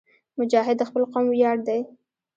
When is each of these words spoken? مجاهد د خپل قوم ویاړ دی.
مجاهد 0.39 0.75
د 0.79 0.83
خپل 0.89 1.03
قوم 1.11 1.25
ویاړ 1.29 1.57
دی. 1.67 1.79